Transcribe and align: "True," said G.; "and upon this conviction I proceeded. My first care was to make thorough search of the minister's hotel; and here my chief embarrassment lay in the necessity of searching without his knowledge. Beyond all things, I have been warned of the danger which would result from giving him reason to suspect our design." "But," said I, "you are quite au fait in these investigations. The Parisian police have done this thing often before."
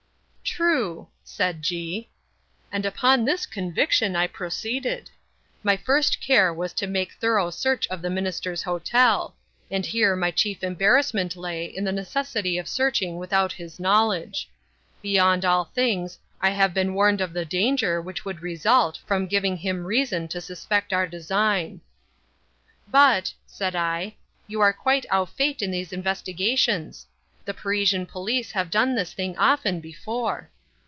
"True," 0.43 1.07
said 1.23 1.61
G.; 1.61 2.09
"and 2.73 2.85
upon 2.85 3.23
this 3.23 3.45
conviction 3.45 4.17
I 4.17 4.27
proceeded. 4.27 5.09
My 5.63 5.77
first 5.77 6.19
care 6.19 6.53
was 6.53 6.73
to 6.73 6.87
make 6.87 7.13
thorough 7.13 7.49
search 7.51 7.87
of 7.87 8.01
the 8.01 8.09
minister's 8.09 8.61
hotel; 8.61 9.33
and 9.71 9.85
here 9.85 10.13
my 10.13 10.29
chief 10.29 10.61
embarrassment 10.61 11.37
lay 11.37 11.63
in 11.65 11.85
the 11.85 11.93
necessity 11.93 12.57
of 12.57 12.67
searching 12.67 13.15
without 13.17 13.53
his 13.53 13.79
knowledge. 13.79 14.49
Beyond 15.01 15.45
all 15.45 15.65
things, 15.73 16.19
I 16.41 16.49
have 16.49 16.73
been 16.73 16.95
warned 16.95 17.21
of 17.21 17.31
the 17.31 17.45
danger 17.45 18.01
which 18.01 18.25
would 18.25 18.41
result 18.41 18.99
from 19.05 19.27
giving 19.27 19.55
him 19.55 19.85
reason 19.85 20.27
to 20.27 20.41
suspect 20.41 20.91
our 20.91 21.07
design." 21.07 21.79
"But," 22.89 23.33
said 23.47 23.73
I, 23.73 24.15
"you 24.47 24.59
are 24.59 24.73
quite 24.73 25.05
au 25.11 25.25
fait 25.25 25.61
in 25.61 25.71
these 25.71 25.93
investigations. 25.93 27.07
The 27.45 27.53
Parisian 27.55 28.05
police 28.05 28.51
have 28.51 28.69
done 28.69 28.93
this 28.93 29.13
thing 29.13 29.35
often 29.37 29.79
before." 29.81 30.51